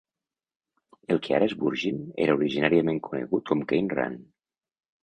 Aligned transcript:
El 1.15 1.21
que 1.27 1.35
ara 1.39 1.49
és 1.51 1.55
Burgin 1.65 2.01
era 2.27 2.37
originàriament 2.41 3.01
conegut 3.11 3.49
com 3.53 3.65
Cane 3.75 3.97
Run. 3.99 4.23